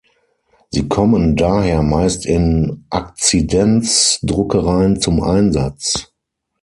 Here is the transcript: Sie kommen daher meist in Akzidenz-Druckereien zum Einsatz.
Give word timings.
Sie 0.71 0.87
kommen 0.89 1.35
daher 1.35 1.83
meist 1.83 2.25
in 2.25 2.85
Akzidenz-Druckereien 2.89 4.99
zum 4.99 5.21
Einsatz. 5.21 6.11